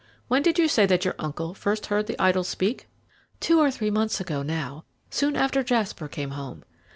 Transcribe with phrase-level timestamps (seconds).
[0.29, 2.89] When did you say that your uncle first heard the idol speak?"
[3.39, 6.61] "Two or three months ago now, soon after Jasper came home.
[6.65, 6.77] Mr.